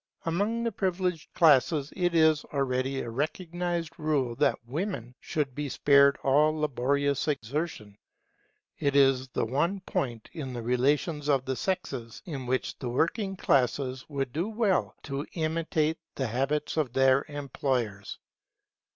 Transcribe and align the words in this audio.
Among 0.25 0.63
the 0.63 0.71
privileged 0.71 1.31
classes 1.35 1.93
it 1.95 2.15
is 2.15 2.43
already 2.45 3.01
a 3.01 3.09
recognized 3.11 3.99
rule 3.99 4.33
that 4.37 4.65
women 4.65 5.13
should 5.19 5.53
be 5.53 5.69
spared 5.69 6.17
all 6.23 6.59
laborious 6.59 7.27
exertion. 7.27 7.95
It 8.79 8.95
is 8.95 9.27
the 9.27 9.45
one 9.45 9.79
point 9.81 10.27
in 10.33 10.53
the 10.53 10.63
relations 10.63 11.29
of 11.29 11.45
the 11.45 11.55
sexes 11.55 12.23
in 12.25 12.47
which 12.47 12.79
the 12.79 12.89
working 12.89 13.35
classes 13.35 14.03
would 14.09 14.33
do 14.33 14.49
well 14.49 14.95
to 15.03 15.27
imitate 15.33 15.99
the 16.15 16.25
habits 16.25 16.77
of 16.77 16.93
their 16.93 17.23
employers. 17.27 18.17